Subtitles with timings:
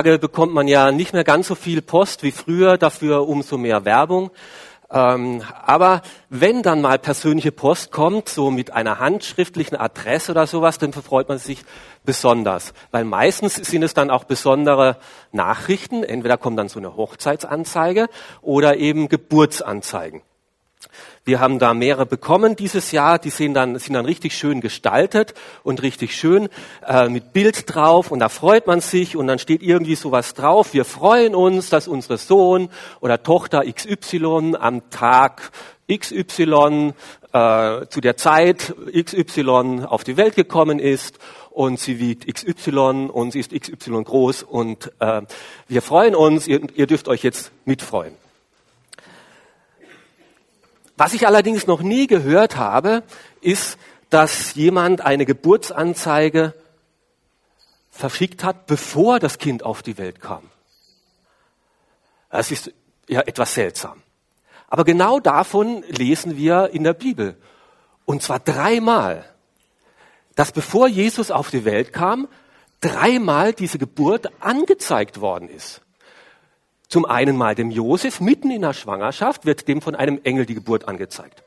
[0.00, 4.30] bekommt man ja nicht mehr ganz so viel Post wie früher, dafür umso mehr Werbung.
[4.92, 10.78] Ähm, aber wenn dann mal persönliche Post kommt, so mit einer handschriftlichen Adresse oder sowas,
[10.78, 11.64] dann verfreut man sich
[12.04, 12.74] besonders.
[12.92, 14.98] Weil meistens sind es dann auch besondere
[15.32, 16.04] Nachrichten.
[16.04, 18.06] Entweder kommt dann so eine Hochzeitsanzeige
[18.40, 20.22] oder eben Geburtsanzeigen.
[21.24, 23.18] Wir haben da mehrere bekommen dieses Jahr.
[23.18, 26.48] Die sind dann, sind dann richtig schön gestaltet und richtig schön
[26.86, 28.10] äh, mit Bild drauf.
[28.10, 30.72] Und da freut man sich und dann steht irgendwie sowas drauf.
[30.72, 35.50] Wir freuen uns, dass unser Sohn oder Tochter XY am Tag
[35.92, 36.94] XY
[37.32, 41.18] äh, zu der Zeit XY auf die Welt gekommen ist
[41.50, 45.22] und sie wiegt XY und sie ist XY groß und äh,
[45.66, 48.14] wir freuen uns, ihr, ihr dürft euch jetzt mitfreuen.
[50.98, 53.04] Was ich allerdings noch nie gehört habe,
[53.40, 53.78] ist,
[54.10, 56.54] dass jemand eine Geburtsanzeige
[57.92, 60.50] verschickt hat, bevor das Kind auf die Welt kam.
[62.30, 62.72] Das ist
[63.06, 64.02] ja etwas seltsam.
[64.66, 67.36] Aber genau davon lesen wir in der Bibel.
[68.04, 69.24] Und zwar dreimal.
[70.34, 72.26] Dass bevor Jesus auf die Welt kam,
[72.80, 75.80] dreimal diese Geburt angezeigt worden ist.
[76.88, 80.54] Zum einen mal dem Josef, mitten in der Schwangerschaft wird dem von einem Engel die
[80.54, 81.42] Geburt angezeigt.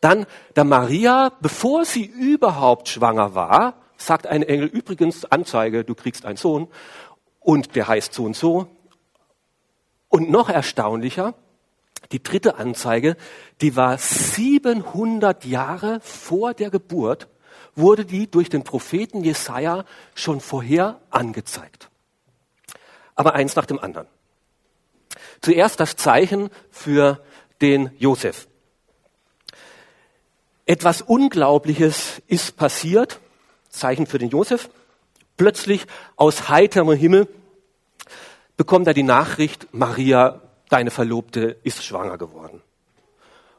[0.00, 6.24] Dann der Maria, bevor sie überhaupt schwanger war, sagt ein Engel übrigens Anzeige, du kriegst
[6.24, 6.68] einen Sohn
[7.40, 8.68] und der heißt so und so.
[10.08, 11.34] Und noch erstaunlicher,
[12.12, 13.16] die dritte Anzeige,
[13.60, 17.28] die war 700 Jahre vor der Geburt,
[17.74, 21.90] wurde die durch den Propheten Jesaja schon vorher angezeigt.
[23.14, 24.06] Aber eins nach dem anderen.
[25.40, 27.22] Zuerst das Zeichen für
[27.60, 28.48] den Josef.
[30.66, 33.20] Etwas Unglaubliches ist passiert,
[33.70, 34.68] Zeichen für den Josef.
[35.36, 35.86] Plötzlich
[36.16, 37.28] aus heiterem Himmel
[38.56, 42.62] bekommt er die Nachricht, Maria, deine Verlobte, ist schwanger geworden.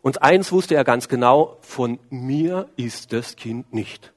[0.02, 4.14] Und eins wusste er ganz genau, von mir ist das Kind nicht.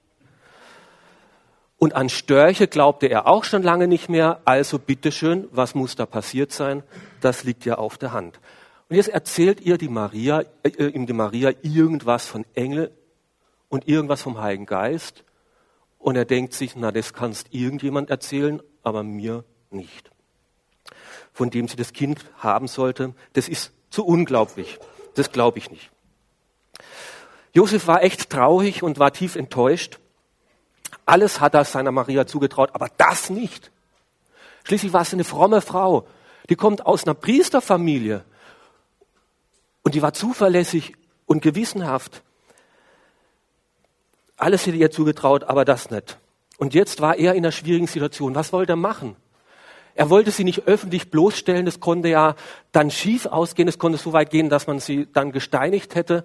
[1.83, 4.41] Und an Störche glaubte er auch schon lange nicht mehr.
[4.45, 6.85] Also bitteschön, was muss da passiert sein?
[7.21, 8.39] Das liegt ja auf der Hand.
[8.89, 12.93] Und jetzt erzählt ihr die Maria, äh, ihm die Maria irgendwas von Engel
[13.69, 15.25] und irgendwas vom Heiligen Geist.
[15.99, 20.13] Und er denkt sich, na, das kannst irgendjemand erzählen, aber mir nicht.
[21.33, 24.79] Von dem sie das Kind haben sollte, das ist zu unglaublich.
[25.17, 25.91] Das glaube ich nicht.
[27.53, 29.99] Josef war echt traurig und war tief enttäuscht.
[31.07, 33.71] Alles hat er seiner Maria zugetraut, aber das nicht.
[34.65, 36.07] Schließlich war sie eine fromme Frau.
[36.49, 38.25] Die kommt aus einer Priesterfamilie.
[39.83, 40.95] Und die war zuverlässig
[41.27, 42.23] und gewissenhaft.
[44.37, 46.19] Alles hätte ihr zugetraut, aber das nicht.
[46.59, 48.35] Und jetzt war er in einer schwierigen Situation.
[48.35, 49.17] Was wollte er machen?
[49.95, 51.67] Er wollte sie nicht öffentlich bloßstellen.
[51.67, 52.37] Das konnte ja
[52.71, 53.69] dann schief ausgehen.
[53.69, 56.25] Es konnte so weit gehen, dass man sie dann gesteinigt hätte.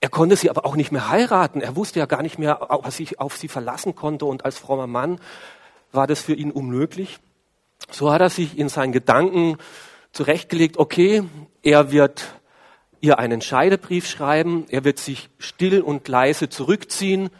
[0.00, 1.60] Er konnte sie aber auch nicht mehr heiraten.
[1.60, 4.24] Er wusste ja gar nicht mehr, was sich auf sie verlassen konnte.
[4.24, 5.20] Und als frommer Mann
[5.92, 7.18] war das für ihn unmöglich.
[7.90, 9.58] So hat er sich in seinen Gedanken
[10.12, 11.24] zurechtgelegt, okay,
[11.62, 12.34] er wird
[13.00, 17.30] ihr einen Scheidebrief schreiben, er wird sich still und leise zurückziehen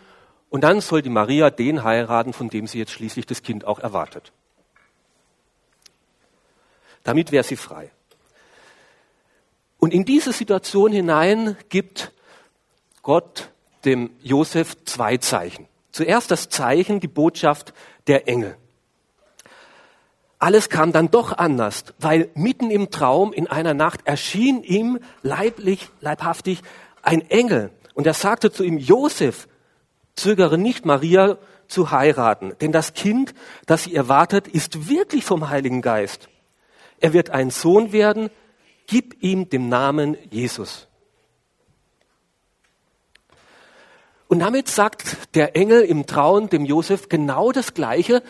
[0.49, 3.79] und dann soll die Maria den heiraten, von dem sie jetzt schließlich das Kind auch
[3.79, 4.33] erwartet.
[7.05, 7.91] Damit wäre sie frei.
[9.79, 12.13] Und in diese Situation hinein gibt
[13.03, 13.51] Gott
[13.85, 15.67] dem Josef zwei Zeichen.
[15.93, 17.73] Zuerst das Zeichen, die Botschaft
[18.07, 18.57] der Engel.
[20.39, 25.89] Alles kam dann doch anders, weil mitten im Traum in einer Nacht erschien ihm leiblich,
[26.01, 26.63] leibhaftig
[27.03, 27.71] ein Engel.
[27.95, 29.49] Und er sagte zu ihm, Josef,
[30.15, 31.37] zögere nicht, Maria
[31.69, 33.35] zu heiraten, denn das Kind,
[33.67, 36.29] das sie erwartet, ist wirklich vom Heiligen Geist.
[37.01, 38.31] Er wird ein Sohn werden,
[38.87, 40.89] gib ihm den Namen Jesus.
[44.31, 48.23] Und damit sagt der Engel im Traum dem Josef genau das Gleiche,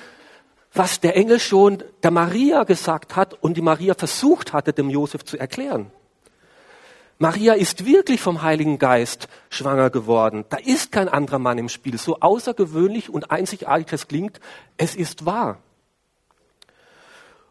[0.72, 5.26] was der Engel schon der Maria gesagt hat und die Maria versucht hatte, dem Josef
[5.26, 5.91] zu erklären.
[7.18, 10.47] Maria ist wirklich vom Heiligen Geist schwanger geworden.
[10.48, 11.98] Da ist kein anderer Mann im Spiel.
[11.98, 14.41] So außergewöhnlich und einzigartig das klingt,
[14.78, 15.58] es ist wahr.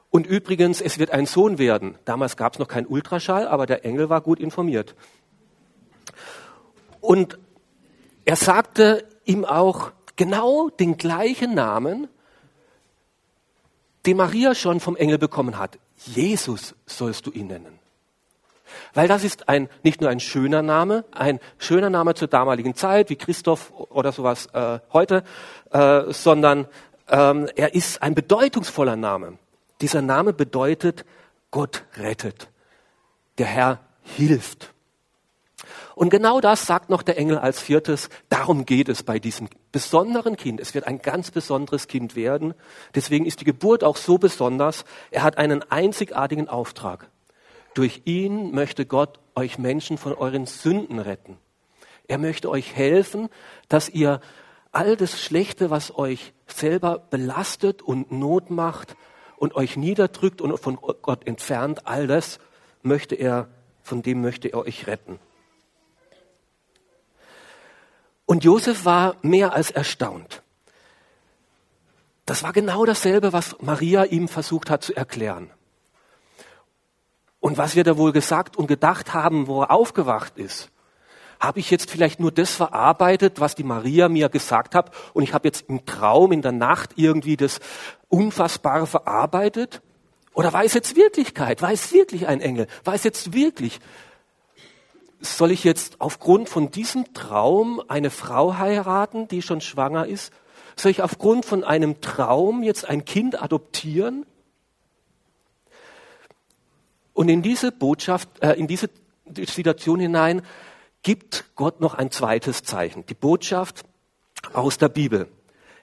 [0.09, 1.99] Und übrigens, es wird ein Sohn werden.
[2.03, 4.95] Damals gab es noch keinen Ultraschall, aber der Engel war gut informiert.
[6.99, 7.37] Und
[8.29, 12.07] er sagte ihm auch genau den gleichen Namen,
[14.05, 15.79] den Maria schon vom Engel bekommen hat.
[15.95, 17.79] Jesus sollst du ihn nennen.
[18.93, 23.09] Weil das ist ein, nicht nur ein schöner Name, ein schöner Name zur damaligen Zeit,
[23.09, 25.23] wie Christoph oder sowas äh, heute,
[25.71, 26.67] äh, sondern
[27.07, 29.39] ähm, er ist ein bedeutungsvoller Name.
[29.81, 31.03] Dieser Name bedeutet,
[31.49, 32.47] Gott rettet.
[33.39, 34.71] Der Herr hilft.
[35.99, 38.07] Und genau das sagt noch der Engel als viertes.
[38.29, 40.61] Darum geht es bei diesem besonderen Kind.
[40.61, 42.53] Es wird ein ganz besonderes Kind werden.
[42.95, 44.85] Deswegen ist die Geburt auch so besonders.
[45.11, 47.09] Er hat einen einzigartigen Auftrag.
[47.73, 51.35] Durch ihn möchte Gott euch Menschen von euren Sünden retten.
[52.07, 53.27] Er möchte euch helfen,
[53.67, 54.21] dass ihr
[54.71, 58.95] all das Schlechte, was euch selber belastet und Not macht
[59.35, 62.39] und euch niederdrückt und von Gott entfernt, all das
[62.83, 63.49] möchte er,
[63.83, 65.19] von dem möchte er euch retten.
[68.29, 70.43] Und Josef war mehr als erstaunt.
[72.27, 75.49] Das war genau dasselbe, was Maria ihm versucht hat zu erklären.
[77.39, 80.69] Und was wir da wohl gesagt und gedacht haben, wo er aufgewacht ist,
[81.39, 85.33] habe ich jetzt vielleicht nur das verarbeitet, was die Maria mir gesagt hat und ich
[85.33, 87.59] habe jetzt im Traum in der Nacht irgendwie das
[88.09, 89.81] Unfassbare verarbeitet?
[90.35, 91.63] Oder war es jetzt Wirklichkeit?
[91.63, 92.67] War es wirklich ein Engel?
[92.83, 93.79] War es jetzt wirklich?
[95.19, 100.31] Soll ich jetzt aufgrund von diesem Traum eine Frau heiraten, die schon schwanger ist?
[100.77, 104.25] Soll ich aufgrund von einem Traum jetzt ein Kind adoptieren?
[107.13, 108.89] Und in diese Botschaft, äh, in diese
[109.25, 110.41] Situation hinein
[111.03, 113.83] gibt Gott noch ein zweites Zeichen, die Botschaft
[114.53, 115.27] aus der Bibel.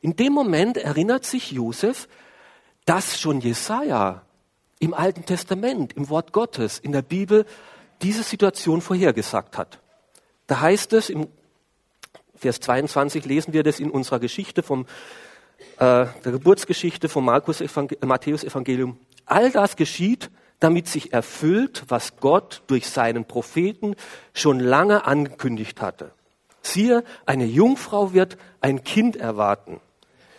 [0.00, 2.08] In dem Moment erinnert sich Josef,
[2.86, 4.22] dass schon Jesaja
[4.78, 7.44] im Alten Testament, im Wort Gottes, in der Bibel
[8.02, 9.78] diese Situation vorhergesagt hat.
[10.46, 11.28] Da heißt es im
[12.36, 14.86] Vers 22 lesen wir das in unserer Geschichte vom
[15.78, 18.98] äh, der Geburtsgeschichte vom Markus Evangel Matthäus Evangelium.
[19.24, 23.94] All das geschieht, damit sich erfüllt, was Gott durch seinen Propheten
[24.32, 26.12] schon lange angekündigt hatte.
[26.62, 29.80] Siehe, eine Jungfrau wird ein Kind erwarten.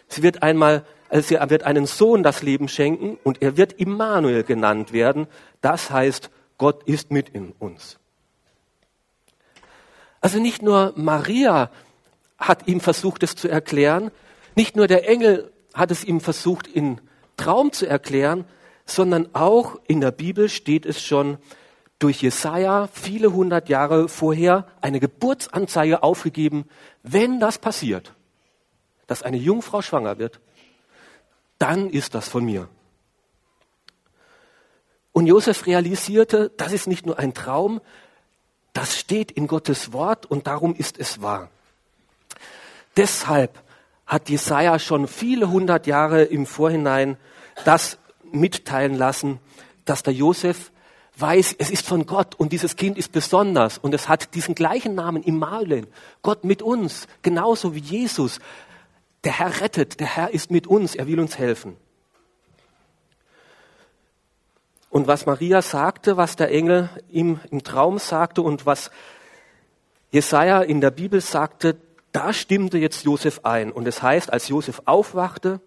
[0.08, 4.44] Sie wird einmal, also sie wird einen Sohn das Leben schenken und er wird Immanuel
[4.44, 5.28] genannt werden.
[5.62, 8.00] Das heißt, Gott ist mit in uns.
[10.22, 11.70] Also nicht nur Maria
[12.38, 14.12] hat ihm versucht, es zu erklären,
[14.56, 17.00] nicht nur der Engel hat es ihm versucht, in
[17.38, 18.46] Traum zu erklären,
[18.86, 21.38] sondern auch in der Bibel steht es schon
[22.00, 26.66] durch Jesaja viele hundert Jahre vorher eine Geburtsanzeige aufgegeben,
[27.04, 28.14] wenn das passiert,
[29.08, 30.40] dass eine Jungfrau schwanger wird,
[31.58, 32.70] dann ist das von mir.
[35.18, 37.82] Und Josef realisierte, das ist nicht nur ein Traum,
[38.74, 41.50] das steht in Gottes Wort und darum ist es wahr.
[42.96, 43.60] Deshalb
[44.06, 47.18] hat Jesaja schon viele hundert Jahre im Vorhinein
[47.66, 47.98] das
[48.32, 49.40] mitteilen lassen,
[49.86, 50.72] dass der Josef
[51.16, 54.94] weiß, es ist von Gott und dieses Kind ist besonders und es hat diesen gleichen
[54.94, 55.88] Namen Immanuel,
[56.22, 58.38] Gott mit uns, genauso wie Jesus.
[59.24, 61.76] Der Herr rettet, der Herr ist mit uns, er will uns helfen.
[64.90, 68.90] Und was Maria sagte, was der Engel ihm im Traum sagte und was
[70.12, 71.78] Jesaja in der Bibel sagte,
[72.12, 73.72] da stimmte jetzt Josef ein.
[73.72, 75.60] Und es heißt, als Josef aufwachte,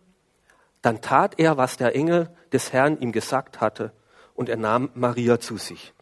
[0.83, 3.93] dann tat er, was der Engel des Herrn ihm gesagt hatte,
[4.35, 5.93] und er nahm Maria zu sich.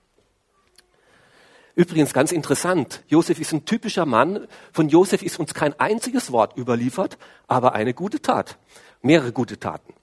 [1.74, 4.48] Übrigens ganz interessant, Josef ist ein typischer Mann.
[4.72, 8.58] Von Josef ist uns kein einziges Wort überliefert, aber eine gute Tat,
[9.00, 9.94] mehrere gute Taten.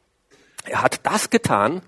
[0.66, 1.82] Er hat das getan,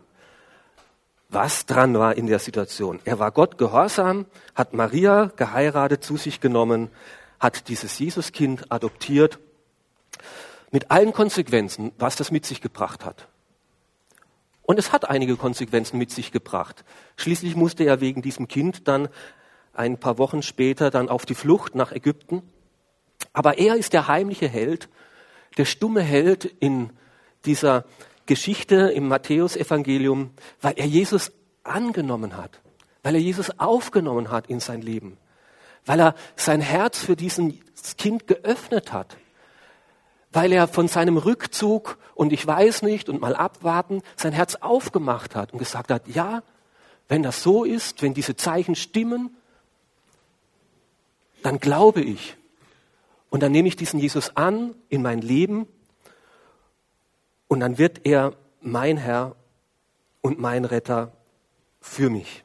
[1.30, 3.00] was dran war in der Situation.
[3.04, 6.90] Er war Gott gehorsam, hat Maria geheiratet, zu sich genommen,
[7.40, 9.40] hat dieses Jesuskind adoptiert
[10.72, 13.28] mit allen Konsequenzen, was das mit sich gebracht hat.
[14.64, 16.84] Und es hat einige Konsequenzen mit sich gebracht.
[17.16, 19.08] Schließlich musste er wegen diesem Kind dann
[19.74, 22.42] ein paar Wochen später dann auf die Flucht nach Ägypten.
[23.32, 24.90] Aber er ist der heimliche Held,
[25.58, 26.92] der stumme Held in
[27.46, 27.86] dieser
[28.28, 30.32] Geschichte im Matthäusevangelium,
[30.62, 31.32] weil er Jesus
[31.64, 32.62] angenommen hat,
[33.04, 35.18] weil er Jesus aufgenommen hat in sein Leben,
[35.86, 37.60] weil er sein Herz für diesen
[37.98, 39.18] Kind geöffnet hat
[40.32, 45.36] weil er von seinem Rückzug und ich weiß nicht und mal abwarten sein Herz aufgemacht
[45.36, 46.44] hat und gesagt hat, ja,
[47.08, 49.36] wenn das so ist, wenn diese Zeichen stimmen,
[51.42, 52.36] dann glaube ich.
[53.30, 55.68] Und dann nehme ich diesen Jesus an in mein Leben
[57.48, 59.36] und dann wird er mein Herr
[60.22, 61.12] und mein Retter
[61.80, 62.44] für mich.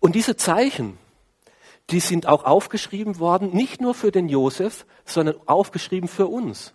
[0.00, 0.98] Und diese Zeichen,
[1.90, 6.74] die sind auch aufgeschrieben worden, nicht nur für den Josef, sondern aufgeschrieben für uns.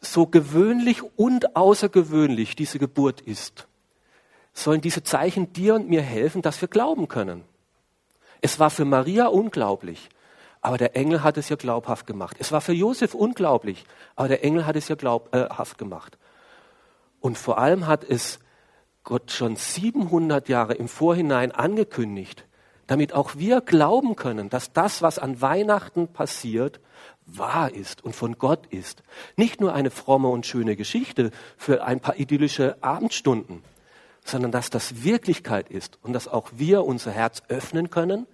[0.00, 3.66] So gewöhnlich und außergewöhnlich diese Geburt ist,
[4.52, 7.44] sollen diese Zeichen dir und mir helfen, dass wir glauben können.
[8.40, 10.08] Es war für Maria unglaublich,
[10.60, 12.36] aber der Engel hat es ja glaubhaft gemacht.
[12.38, 13.84] Es war für Josef unglaublich,
[14.16, 16.18] aber der Engel hat es ja glaubhaft gemacht.
[17.20, 18.40] Und vor allem hat es
[19.04, 22.46] Gott schon 700 Jahre im Vorhinein angekündigt,
[22.86, 26.80] damit auch wir glauben können, dass das, was an Weihnachten passiert,
[27.24, 29.02] wahr ist und von Gott ist.
[29.36, 33.62] Nicht nur eine fromme und schöne Geschichte für ein paar idyllische Abendstunden,
[34.24, 38.26] sondern dass das Wirklichkeit ist und dass auch wir unser Herz öffnen können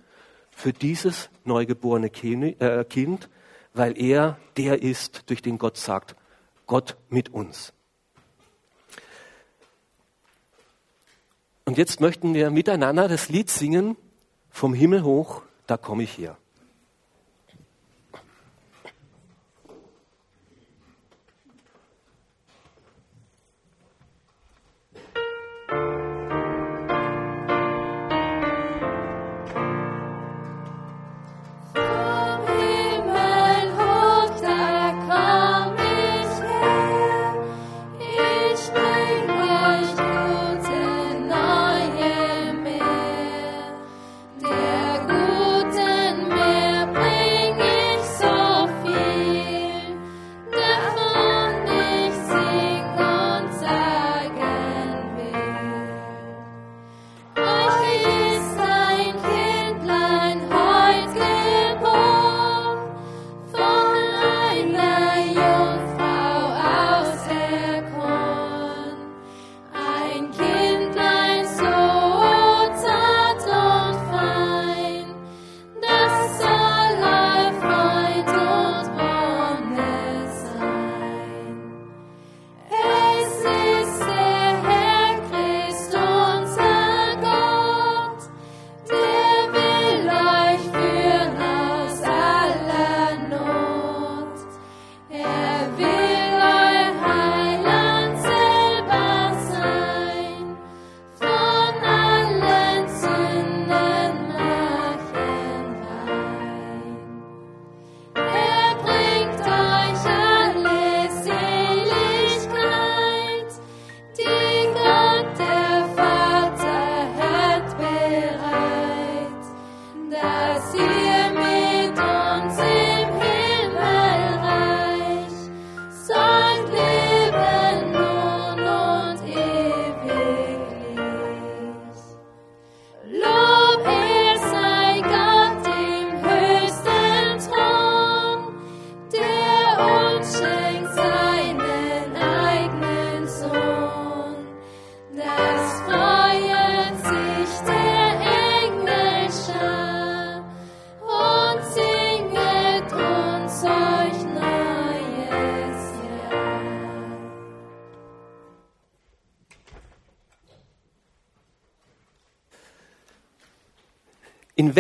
[0.56, 3.28] für dieses neugeborene äh, Kind,
[3.75, 6.16] weil er der ist, durch den Gott sagt,
[6.66, 7.75] Gott mit uns.
[11.66, 13.98] Und jetzt möchten wir miteinander das Lied singen,
[14.48, 16.38] vom Himmel hoch, da komme ich her.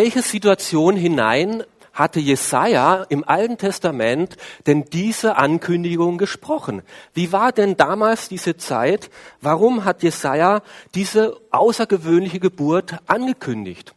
[0.06, 4.36] Welche Situation hinein hatte Jesaja im Alten Testament
[4.68, 6.82] denn diese Ankündigung gesprochen?
[7.12, 9.10] Wie war denn damals diese Zeit?
[9.40, 10.62] Warum hat Jesaja
[10.94, 13.96] diese außergewöhnliche Geburt angekündigt?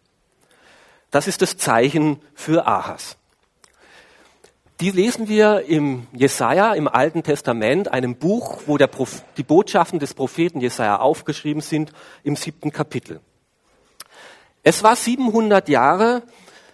[1.11, 3.15] Das ist das Zeichen für Ahas.
[4.79, 10.59] Die lesen wir im Jesaja, im Alten Testament, einem Buch, wo die Botschaften des Propheten
[10.59, 13.21] Jesaja aufgeschrieben sind, im siebten Kapitel.
[14.69, 16.21] Es war 700 Jahre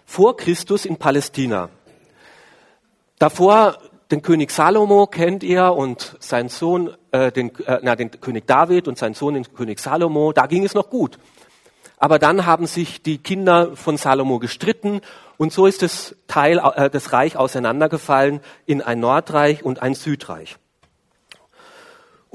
[0.06, 1.70] vor Christus in Palästina.
[3.20, 3.78] Davor
[4.12, 8.90] den König Salomo kennt ihr und sein Sohn, äh, den, äh, na, den König David
[8.90, 10.34] und sein Sohn, den König Salomo.
[10.34, 11.20] Da ging es noch gut.
[11.96, 15.00] Aber dann haben sich die Kinder von Salomo gestritten
[15.38, 20.58] und so ist das Teil, äh, das Reich auseinandergefallen in ein Nordreich und ein Südreich.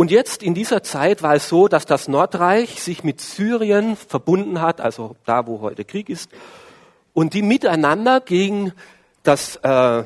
[0.01, 4.63] Und jetzt in dieser Zeit war es so, dass das Nordreich sich mit Syrien verbunden
[4.63, 6.31] hat, also da, wo heute Krieg ist,
[7.13, 8.73] und die miteinander gegen
[9.25, 10.05] das, äh,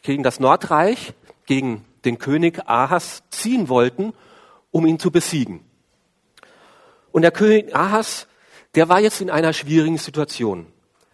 [0.00, 1.12] gegen das Nordreich,
[1.46, 4.12] gegen den König Ahas ziehen wollten,
[4.70, 5.64] um ihn zu besiegen.
[7.10, 8.28] Und der König Ahas,
[8.76, 10.68] der war jetzt in einer schwierigen Situation.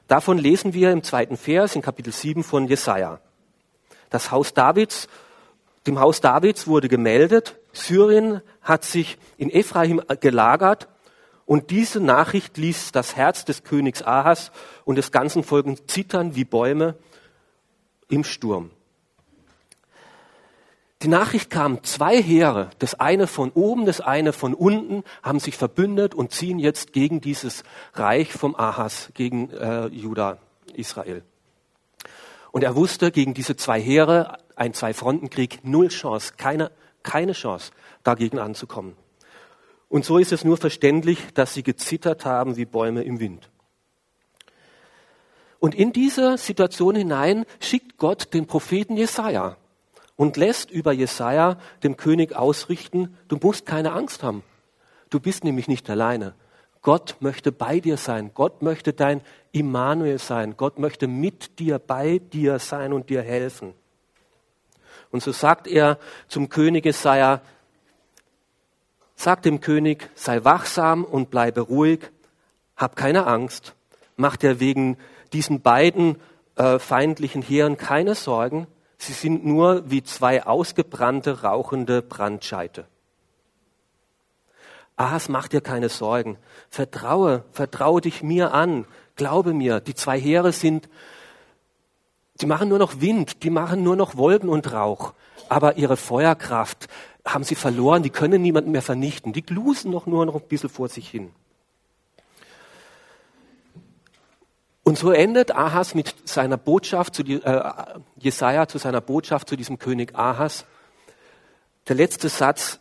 [0.07, 3.21] Davon lesen wir im zweiten Vers in Kapitel 7 von Jesaja.
[4.11, 5.09] Das Haus Davids
[5.87, 10.89] dem Haus Davids wurde gemeldet, Syrien hat sich in Ephraim gelagert
[11.45, 14.53] und diese Nachricht ließ das Herz des Königs Ahas
[14.85, 16.97] und des ganzen Volkes zittern wie Bäume
[18.09, 18.71] im Sturm.
[21.03, 25.57] Die Nachricht kam, zwei Heere, das eine von oben, das eine von unten, haben sich
[25.57, 30.39] verbündet und ziehen jetzt gegen dieses Reich vom Ahas, gegen äh, Juda,
[30.75, 31.25] Israel.
[32.53, 36.71] Und er wusste, gegen diese zwei Heere, ein Zwei-Fronten-Krieg, null Chance, keine,
[37.03, 37.73] keine Chance,
[38.05, 38.97] dagegen anzukommen.
[39.89, 43.51] Und so ist es nur verständlich, dass sie gezittert haben wie Bäume im Wind.
[45.59, 49.57] Und in diese Situation hinein schickt Gott den Propheten Jesaja
[50.15, 54.45] und lässt über Jesaja dem König ausrichten, du musst keine Angst haben.
[55.11, 56.35] Du bist nämlich nicht alleine.
[56.83, 58.31] Gott möchte bei dir sein.
[58.33, 60.57] Gott möchte dein Immanuel sein.
[60.57, 63.75] Gott möchte mit dir, bei dir sein und dir helfen.
[65.13, 67.43] Und so sagt er zum König Jesaja,
[69.15, 72.11] sag dem König, sei wachsam und bleibe ruhig,
[72.77, 73.75] hab keine Angst,
[74.17, 74.97] mach dir wegen
[75.33, 76.17] diesen beiden
[76.57, 78.67] äh, feindlichen Heeren keine Sorgen,
[78.99, 82.87] sie sind nur wie zwei ausgebrannte, rauchende Brandscheite.
[84.97, 86.39] Ahas, mach dir keine Sorgen.
[86.69, 88.87] Vertraue, vertraue dich mir an.
[89.17, 90.89] Glaube mir, die zwei Heere sind,
[92.41, 95.15] die machen nur noch Wind, die machen nur noch Wolken und Rauch.
[95.49, 96.89] Aber ihre Feuerkraft
[97.25, 99.33] haben sie verloren, die können niemanden mehr vernichten.
[99.33, 101.31] Die glusen noch nur noch ein bisschen vor sich hin.
[104.85, 107.73] Und so endet Ahas mit seiner Botschaft zu die, äh,
[108.17, 110.65] Jesaja zu seiner Botschaft zu diesem König Ahas.
[111.89, 112.81] Der letzte Satz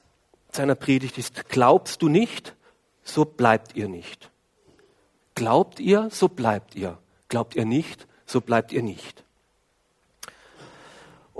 [0.52, 2.56] seiner Predigt ist, glaubst du nicht,
[3.04, 4.32] so bleibt ihr nicht.
[5.36, 6.98] Glaubt ihr, so bleibt ihr.
[7.30, 9.24] Glaubt ihr nicht, so bleibt ihr nicht.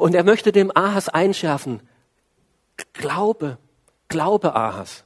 [0.02, 1.80] Und er möchte dem Ahas einschärfen,
[2.94, 3.60] glaube,
[4.08, 5.04] glaube Ahas.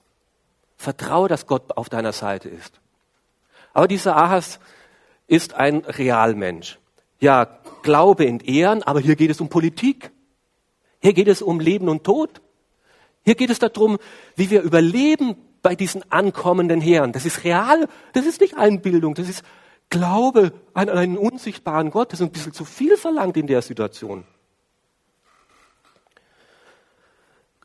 [0.77, 2.79] Vertraue, dass Gott auf deiner Seite ist.
[3.73, 4.61] Aber dieser Ahas
[5.27, 6.79] ist ein Realmensch.
[7.19, 10.11] Ja, Glaube in Ehren, aber hier geht es um Politik.
[11.01, 12.41] Hier geht es um Leben und Tod.
[13.25, 13.97] Hier geht es darum,
[14.37, 17.11] wie wir überleben bei diesen ankommenden Herren.
[17.11, 19.43] Das ist real, das ist nicht Einbildung, das ist
[19.89, 22.13] Glaube an einen unsichtbaren Gott.
[22.13, 24.23] Das ist ein bisschen zu viel verlangt in der Situation.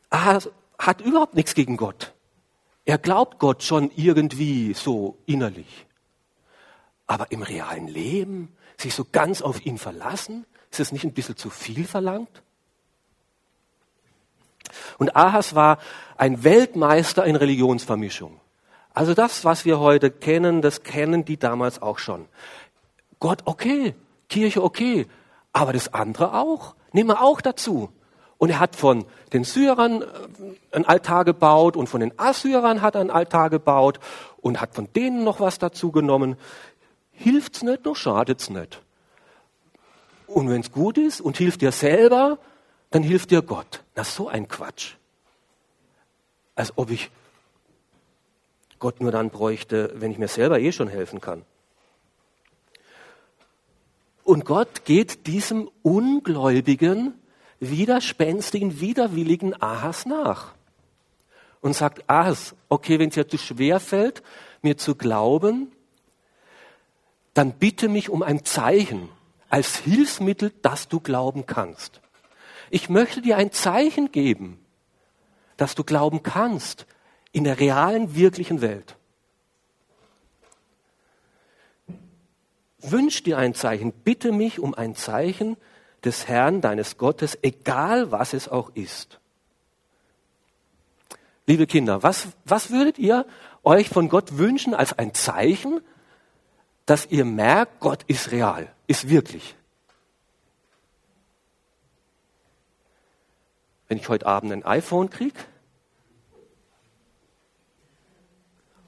[0.11, 2.13] hat überhaupt nichts gegen Gott.
[2.85, 5.87] Er glaubt Gott schon irgendwie so innerlich.
[7.07, 11.37] Aber im realen Leben sich so ganz auf ihn verlassen, ist es nicht ein bisschen
[11.37, 12.41] zu viel verlangt?
[14.97, 15.79] Und Ahas war
[16.17, 18.39] ein Weltmeister in Religionsvermischung.
[18.93, 22.27] Also das, was wir heute kennen, das kennen die damals auch schon.
[23.19, 23.95] Gott okay,
[24.29, 25.07] Kirche okay,
[25.53, 27.91] aber das andere auch, nehmen wir auch dazu.
[28.41, 30.05] Und er hat von den Syrern äh,
[30.71, 33.99] ein Altar gebaut und von den Assyrern hat er ein Altar gebaut
[34.37, 36.37] und hat von denen noch was dazu genommen.
[37.11, 38.81] Hilft's nicht, noch schadet's nicht.
[40.25, 42.39] Und wenn's gut ist und hilft dir selber,
[42.89, 43.83] dann hilft dir Gott.
[43.93, 44.95] Na, so ein Quatsch.
[46.55, 47.11] Als ob ich
[48.79, 51.43] Gott nur dann bräuchte, wenn ich mir selber eh schon helfen kann.
[54.23, 57.20] Und Gott geht diesem ungläubigen,
[57.61, 60.53] widerspenstigen, widerwilligen Ahas nach
[61.61, 64.21] und sagt, Ahas, okay, wenn es dir zu schwer fällt,
[64.61, 65.71] mir zu glauben,
[67.33, 69.07] dann bitte mich um ein Zeichen
[69.49, 72.01] als Hilfsmittel, dass du glauben kannst.
[72.69, 74.59] Ich möchte dir ein Zeichen geben,
[75.57, 76.87] dass du glauben kannst
[77.31, 78.97] in der realen, wirklichen Welt.
[82.79, 85.57] Wünsch dir ein Zeichen, bitte mich um ein Zeichen
[86.03, 89.19] des Herrn, deines Gottes, egal was es auch ist.
[91.45, 93.25] Liebe Kinder, was, was würdet ihr
[93.63, 95.81] euch von Gott wünschen als ein Zeichen,
[96.85, 99.55] dass ihr merkt, Gott ist real, ist wirklich?
[103.91, 105.37] wenn ich heute Abend ein iPhone kriege?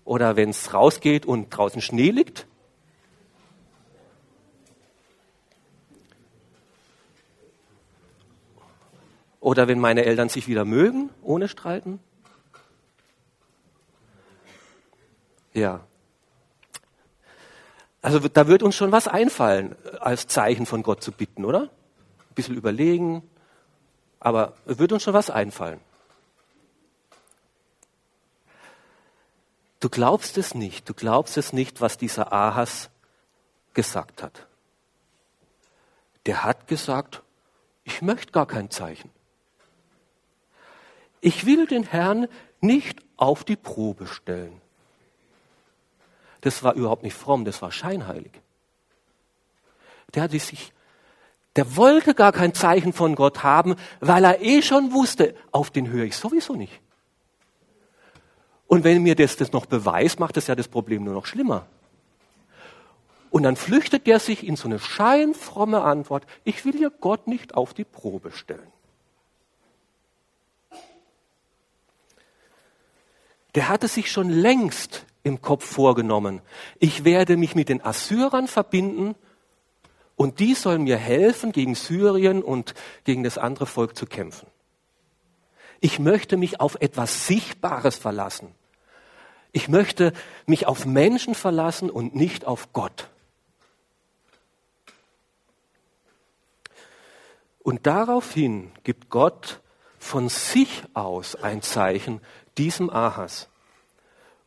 [0.05, 2.47] Oder wenn es rausgeht und draußen Schnee liegt?
[9.43, 11.99] Oder wenn meine Eltern sich wieder mögen, ohne Streiten?
[15.53, 15.81] Ja.
[18.01, 21.63] Also da wird uns schon was einfallen, als Zeichen von Gott zu bitten, oder?
[21.63, 23.21] Ein bisschen überlegen,
[24.21, 25.81] aber wird uns schon was einfallen.
[29.81, 32.89] Du glaubst es nicht, du glaubst es nicht, was dieser Ahas
[33.73, 34.47] gesagt hat.
[36.27, 37.23] Der hat gesagt,
[37.83, 39.11] ich möchte gar kein Zeichen.
[41.23, 42.27] Ich will den Herrn
[42.59, 44.61] nicht auf die Probe stellen.
[46.41, 48.33] Das war überhaupt nicht fromm, das war scheinheilig.
[50.13, 50.73] Der hatte sich
[51.55, 55.89] der wollte gar kein Zeichen von Gott haben, weil er eh schon wusste, auf den
[55.89, 56.81] höre ich sowieso nicht.
[58.65, 61.67] Und wenn mir das, das noch beweist, macht das ja das Problem nur noch schlimmer.
[63.29, 67.53] Und dann flüchtet er sich in so eine scheinfromme Antwort, ich will ja Gott nicht
[67.53, 68.72] auf die Probe stellen.
[73.55, 76.41] Der hatte sich schon längst im Kopf vorgenommen,
[76.79, 79.15] ich werde mich mit den Assyrern verbinden
[80.15, 84.47] und die sollen mir helfen, gegen Syrien und gegen das andere Volk zu kämpfen.
[85.79, 88.53] Ich möchte mich auf etwas Sichtbares verlassen.
[89.51, 90.13] Ich möchte
[90.45, 93.09] mich auf Menschen verlassen und nicht auf Gott.
[97.59, 99.61] Und daraufhin gibt Gott
[100.03, 102.19] von sich aus ein Zeichen
[102.57, 103.49] diesem Ahas.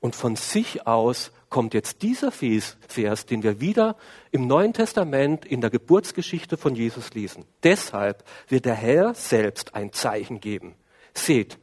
[0.00, 3.96] Und von sich aus kommt jetzt dieser Vers, den wir wieder
[4.30, 7.46] im Neuen Testament in der Geburtsgeschichte von Jesus lesen.
[7.62, 10.74] Deshalb wird der Herr selbst ein Zeichen geben.
[11.14, 11.58] Seht,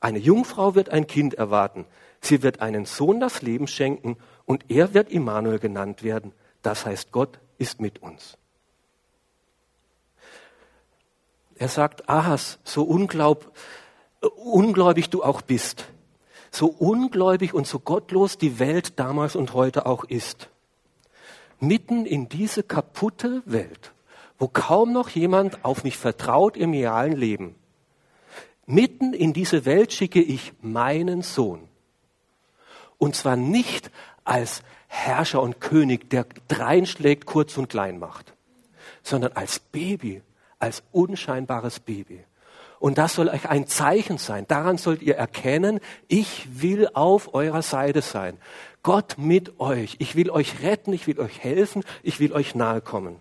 [0.00, 1.86] eine Jungfrau wird ein Kind erwarten.
[2.20, 6.32] Sie wird einen Sohn das Leben schenken und er wird Immanuel genannt werden.
[6.62, 8.38] Das heißt, Gott ist mit uns.
[11.56, 13.52] Er sagt, Ahas, so unglaub,
[14.20, 15.86] ungläubig du auch bist,
[16.50, 20.48] so ungläubig und so gottlos die Welt damals und heute auch ist.
[21.60, 23.92] Mitten in diese kaputte Welt,
[24.38, 27.54] wo kaum noch jemand auf mich vertraut im realen Leben,
[28.66, 31.68] mitten in diese Welt schicke ich meinen Sohn.
[32.98, 33.90] Und zwar nicht
[34.24, 38.34] als Herrscher und König, der dreinschlägt, kurz und klein macht,
[39.02, 40.22] sondern als Baby,
[40.64, 42.24] als unscheinbares Baby.
[42.78, 44.46] Und das soll euch ein Zeichen sein.
[44.48, 48.38] Daran sollt ihr erkennen, ich will auf eurer Seite sein.
[48.82, 49.96] Gott mit euch.
[49.98, 53.16] Ich will euch retten, ich will euch helfen, ich will euch nahe kommen.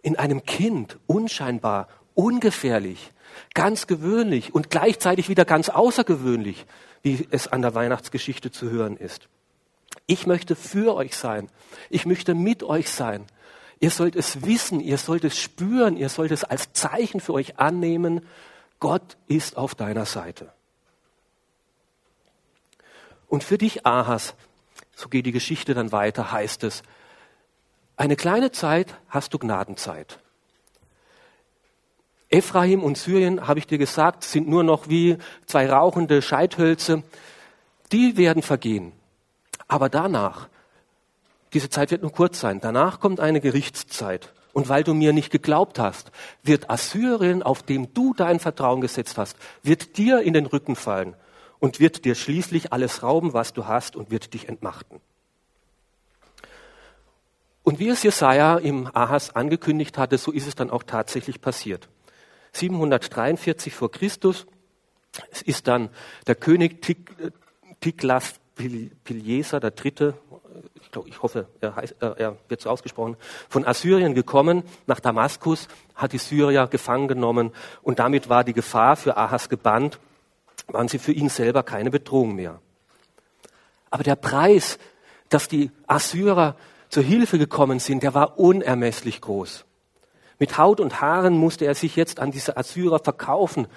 [0.00, 3.12] In einem Kind, unscheinbar, ungefährlich,
[3.52, 6.64] ganz gewöhnlich und gleichzeitig wieder ganz außergewöhnlich,
[7.02, 9.28] wie es an der Weihnachtsgeschichte zu hören ist.
[10.06, 11.48] Ich möchte für euch sein.
[11.90, 13.26] Ich möchte mit euch sein.
[13.78, 17.58] Ihr sollt es wissen, ihr sollt es spüren, ihr sollt es als Zeichen für euch
[17.58, 18.26] annehmen.
[18.80, 20.52] Gott ist auf deiner Seite.
[23.28, 24.34] Und für dich, Ahas,
[24.94, 26.82] so geht die Geschichte dann weiter, heißt es,
[27.96, 30.20] eine kleine Zeit hast du Gnadenzeit.
[32.28, 37.02] Ephraim und Syrien, habe ich dir gesagt, sind nur noch wie zwei rauchende Scheithölze.
[37.92, 38.92] Die werden vergehen.
[39.68, 40.48] Aber danach
[41.52, 42.60] diese Zeit wird nur kurz sein.
[42.60, 44.32] Danach kommt eine Gerichtszeit.
[44.52, 46.10] Und weil du mir nicht geglaubt hast,
[46.42, 51.14] wird Assyrien, auf dem du dein Vertrauen gesetzt hast, wird dir in den Rücken fallen
[51.58, 55.00] und wird dir schließlich alles rauben, was du hast und wird dich entmachten.
[57.62, 61.88] Und wie es Jesaja im Ahas angekündigt hatte, so ist es dann auch tatsächlich passiert.
[62.52, 64.46] 743 vor Christus
[65.44, 65.90] ist dann
[66.26, 66.80] der König
[67.80, 70.14] Tiglath Pileser, Dritte,
[71.06, 73.16] ich, hoffe, er, heißt, äh, er wird so ausgesprochen,
[73.48, 78.96] von Assyrien gekommen nach Damaskus, hat die Syrier gefangen genommen und damit war die Gefahr
[78.96, 79.98] für Ahas gebannt,
[80.68, 82.60] waren sie für ihn selber keine Bedrohung mehr.
[83.90, 84.78] Aber der Preis,
[85.28, 86.56] dass die Assyrer
[86.88, 89.64] zur Hilfe gekommen sind, der war unermesslich groß.
[90.38, 93.68] Mit Haut und Haaren musste er sich jetzt an diese Assyrer verkaufen.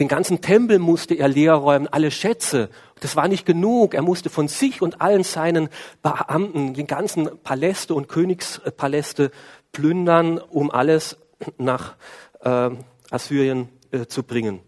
[0.00, 2.70] Den ganzen Tempel musste er leer räumen, alle Schätze.
[3.00, 3.92] Das war nicht genug.
[3.92, 5.68] Er musste von sich und allen seinen
[6.02, 9.30] Beamten den ganzen Paläste und Königspaläste
[9.72, 11.18] plündern, um alles
[11.58, 11.96] nach
[12.40, 12.70] äh,
[13.10, 14.60] Assyrien äh, zu bringen.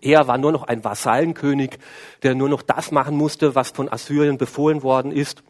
[0.00, 1.78] Er war nur noch ein Vasallenkönig,
[2.22, 5.42] der nur noch das machen musste, was von Assyrien befohlen worden ist.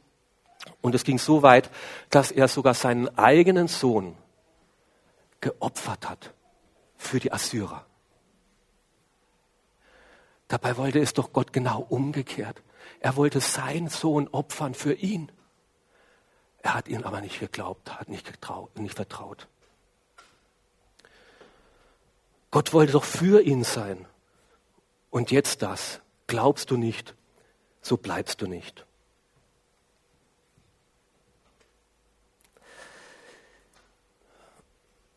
[0.80, 1.70] Und es ging so weit,
[2.10, 4.16] dass er sogar seinen eigenen Sohn
[5.40, 6.34] geopfert hat
[6.96, 7.86] für die Assyrer.
[10.52, 12.62] Dabei wollte es doch Gott genau umgekehrt.
[13.00, 15.32] Er wollte seinen Sohn opfern für ihn.
[16.60, 19.48] Er hat ihn aber nicht geglaubt, hat nicht, getraut, nicht vertraut.
[22.50, 24.04] Gott wollte doch für ihn sein.
[25.08, 26.02] Und jetzt das.
[26.26, 27.14] Glaubst du nicht,
[27.80, 28.84] so bleibst du nicht.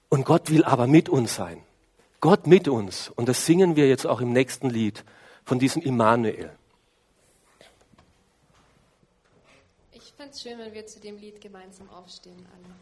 [0.07, 1.61] Und Gott will aber mit uns sein.
[2.21, 3.09] Gott mit uns.
[3.09, 5.03] Und das singen wir jetzt auch im nächsten Lied
[5.45, 6.51] von diesem Immanuel.
[9.91, 12.45] Ich fände es schön, wenn wir zu dem Lied gemeinsam aufstehen.
[12.53, 12.75] Alle.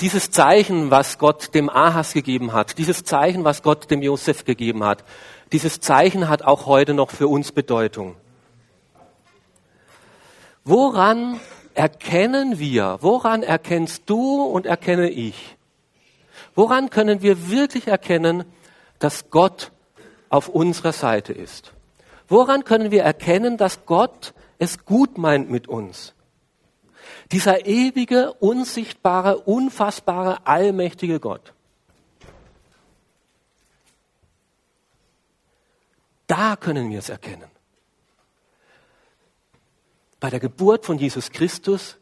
[0.00, 4.82] Dieses Zeichen, was Gott dem Ahas gegeben hat, dieses Zeichen, was Gott dem Josef gegeben
[4.84, 5.04] hat,
[5.52, 8.16] dieses Zeichen hat auch heute noch für uns Bedeutung.
[10.64, 11.38] Woran
[11.74, 15.56] erkennen wir, woran erkennst du und erkenne ich?
[16.54, 18.44] Woran können wir wirklich erkennen,
[18.98, 19.70] dass Gott
[20.28, 21.72] auf unserer Seite ist?
[22.28, 26.14] Woran können wir erkennen, dass Gott es gut meint mit uns?
[27.32, 31.52] Dieser ewige, unsichtbare, unfassbare, allmächtige Gott.
[36.26, 37.50] Da können wir es erkennen.
[40.20, 41.96] Bei der Geburt von Jesus Christus,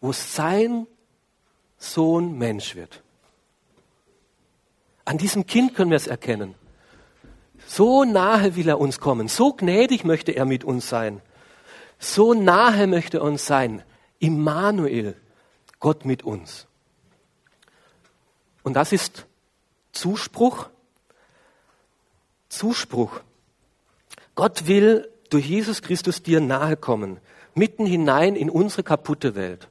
[0.00, 0.86] wo sein
[1.78, 3.02] Sohn Mensch wird.
[5.04, 6.54] An diesem Kind können wir es erkennen.
[7.66, 11.20] So nahe will er uns kommen, so gnädig möchte er mit uns sein,
[11.98, 13.82] so nahe möchte er uns sein.
[14.18, 15.16] Immanuel,
[15.80, 16.66] Gott mit uns.
[18.62, 19.26] Und das ist
[19.92, 20.68] Zuspruch.
[22.48, 23.20] Zuspruch.
[24.34, 27.18] Gott will durch Jesus Christus dir nahe kommen,
[27.54, 29.68] mitten hinein in unsere kaputte Welt,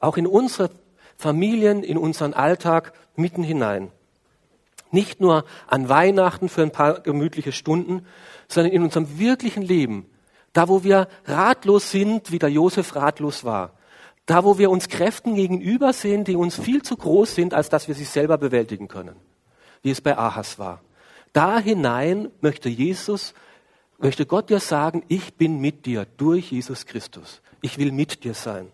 [0.00, 0.70] auch in unsere
[1.16, 3.90] Familien, in unseren Alltag, mitten hinein.
[4.90, 8.06] Nicht nur an Weihnachten für ein paar gemütliche Stunden,
[8.48, 10.06] sondern in unserem wirklichen Leben.
[10.52, 13.72] Da, wo wir ratlos sind, wie der Josef ratlos war.
[14.26, 17.88] Da, wo wir uns Kräften gegenüber sehen, die uns viel zu groß sind, als dass
[17.88, 19.16] wir sie selber bewältigen können.
[19.82, 20.82] Wie es bei Ahas war.
[21.32, 23.34] Da hinein möchte Jesus,
[23.98, 27.40] möchte Gott dir sagen, ich bin mit dir durch Jesus Christus.
[27.60, 28.72] Ich will mit dir sein.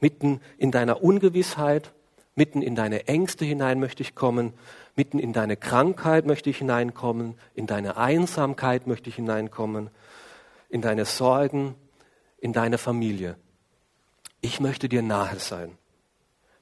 [0.00, 1.92] Mitten in deiner Ungewissheit,
[2.36, 4.52] mitten in deine Ängste hinein möchte ich kommen
[4.96, 9.90] Mitten in deine Krankheit möchte ich hineinkommen, in deine Einsamkeit möchte ich hineinkommen,
[10.68, 11.74] in deine Sorgen,
[12.38, 13.36] in deine Familie.
[14.44, 15.78] Ich möchte dir nahe sein,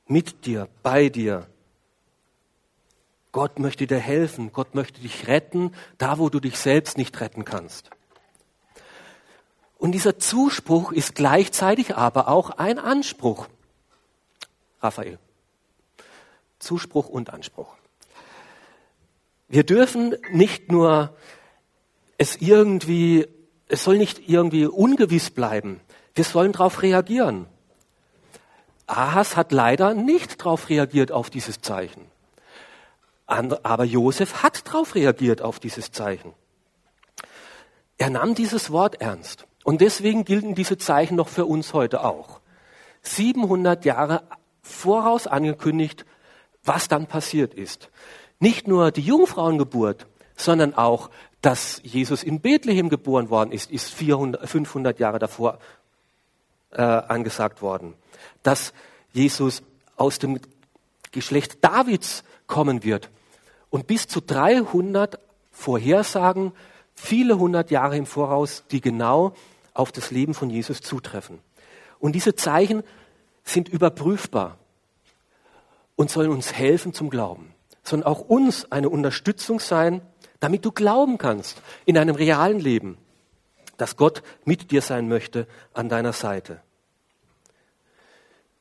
[0.07, 1.49] mit dir, bei dir.
[3.33, 7.45] Gott möchte dir helfen, Gott möchte dich retten, da wo du dich selbst nicht retten
[7.45, 7.90] kannst.
[9.79, 13.49] Und dieser Zuspruch ist gleichzeitig aber auch ein Anspruch.
[14.81, 15.18] Raphael.
[16.61, 17.75] Zuspruch und Anspruch.
[19.49, 21.16] Wir dürfen nicht nur
[22.16, 23.27] es irgendwie,
[23.66, 25.81] es soll nicht irgendwie ungewiss bleiben.
[26.14, 27.49] Wir sollen darauf reagieren.
[28.87, 32.07] Ahas hat leider nicht darauf reagiert auf dieses Zeichen.
[33.27, 36.35] Aber Josef hat darauf reagiert auf dieses Zeichen.
[37.99, 39.47] Er nahm dieses Wort ernst.
[39.64, 42.40] Und deswegen gelten diese Zeichen noch für uns heute auch.
[43.03, 44.25] 700 Jahre
[44.61, 46.05] voraus angekündigt,
[46.64, 47.90] was dann passiert ist.
[48.38, 54.49] Nicht nur die Jungfrauengeburt, sondern auch, dass Jesus in Bethlehem geboren worden ist, ist 400,
[54.49, 55.59] 500 Jahre davor
[56.73, 57.95] äh, angesagt worden.
[58.43, 58.73] Dass
[59.13, 59.63] Jesus
[59.97, 60.41] aus dem
[61.11, 63.11] Geschlecht Davids kommen wird
[63.71, 65.19] und bis zu 300
[65.51, 66.53] Vorhersagen,
[66.95, 69.35] viele hundert Jahre im Voraus, die genau
[69.75, 71.41] auf das Leben von Jesus zutreffen.
[71.99, 72.83] Und diese Zeichen
[73.45, 74.59] sind überprüfbar
[75.97, 80.03] und sollen uns helfen zum Glauben sondern auch uns eine Unterstützung sein,
[80.41, 82.97] damit du glauben kannst in einem realen Leben,
[83.83, 86.61] dass Gott mit dir sein möchte an deiner Seite.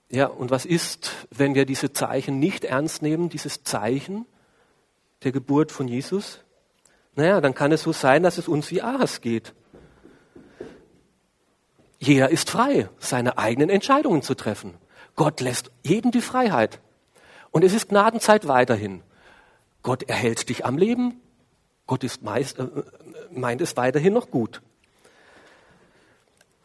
[0.09, 4.25] Ja, und was ist, wenn wir diese Zeichen nicht ernst nehmen, dieses Zeichen
[5.23, 6.39] der Geburt von Jesus?
[7.13, 9.53] Naja, dann kann es so sein, dass es uns wie Ahas geht.
[11.99, 14.73] Jeder ist frei, seine eigenen Entscheidungen zu treffen.
[15.15, 16.79] Gott lässt jedem die Freiheit.
[17.51, 19.03] Und es ist Gnadenzeit weiterhin.
[19.83, 21.21] Gott erhält dich am Leben.
[21.85, 22.67] Gott ist meist, äh,
[23.29, 24.63] meint es weiterhin noch gut.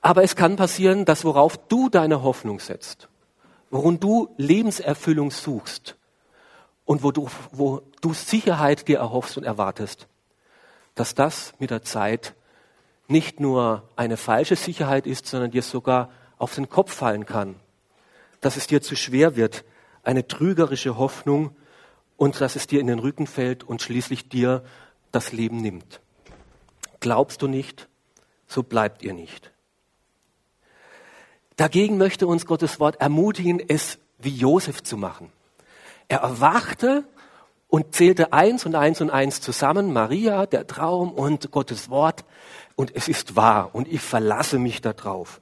[0.06, 3.08] Aber es kann passieren, dass worauf du deine Hoffnung setzt,
[3.70, 5.96] worin du Lebenserfüllung suchst
[6.84, 10.06] und wo du, wo du Sicherheit dir erhoffst und erwartest,
[10.94, 12.36] dass das mit der Zeit
[13.08, 17.56] nicht nur eine falsche Sicherheit ist, sondern dir sogar auf den Kopf fallen kann,
[18.40, 19.64] dass es dir zu schwer wird,
[20.04, 21.50] eine trügerische Hoffnung,
[22.16, 24.62] und dass es dir in den Rücken fällt und schließlich dir
[25.10, 26.00] das Leben nimmt.
[27.00, 27.88] Glaubst du nicht,
[28.46, 29.50] so bleibt ihr nicht.
[31.56, 35.32] Dagegen möchte uns Gottes Wort ermutigen, es wie Josef zu machen.
[36.08, 37.04] Er erwachte
[37.68, 42.24] und zählte eins und eins und eins zusammen, Maria, der Traum und Gottes Wort,
[42.76, 45.40] und es ist wahr, und ich verlasse mich darauf.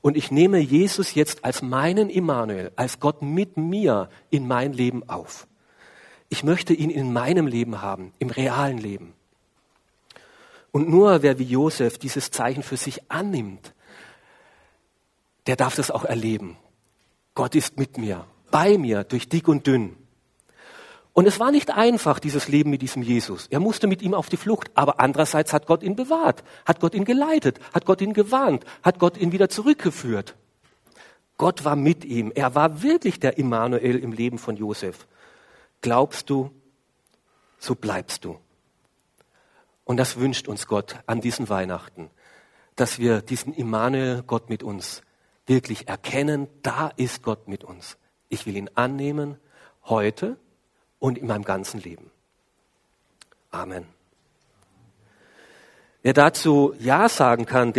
[0.00, 5.08] Und ich nehme Jesus jetzt als meinen Immanuel, als Gott mit mir in mein Leben
[5.08, 5.46] auf.
[6.28, 9.14] Ich möchte ihn in meinem Leben haben, im realen Leben.
[10.72, 13.72] Und nur wer wie Josef dieses Zeichen für sich annimmt,
[15.46, 16.56] der darf das auch erleben.
[17.34, 18.26] Gott ist mit mir.
[18.50, 19.96] bei mir durch dick und dünn.
[21.12, 23.46] Und es war nicht einfach, dieses Leben mit diesem Jesus.
[23.48, 24.70] Er musste mit ihm auf die Flucht.
[24.74, 28.98] Aber andererseits hat Gott ihn bewahrt, hat Gott ihn geleitet, hat Gott ihn gewarnt, hat
[28.98, 30.34] Gott ihn wieder zurückgeführt.
[31.38, 32.32] Gott war mit ihm.
[32.34, 35.06] Er war wirklich der Immanuel im Leben von Josef.
[35.82, 36.50] Glaubst du,
[37.60, 38.38] so bleibst du.
[39.84, 42.10] Und das wünscht uns Gott an diesen Weihnachten,
[42.74, 45.02] dass wir diesen Immanuel, Gott mit uns,
[45.46, 47.96] wirklich erkennen, da ist Gott mit uns.
[48.28, 49.38] Ich will ihn annehmen,
[49.84, 50.36] heute
[50.98, 52.10] und in meinem ganzen Leben.
[53.50, 53.86] Amen.
[56.02, 57.72] Wer dazu Ja sagen kann,